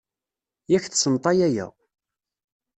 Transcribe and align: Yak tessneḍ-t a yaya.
Yak 0.71 0.85
tessneḍ-t 0.87 1.25
a 1.31 1.33
yaya. 1.39 1.67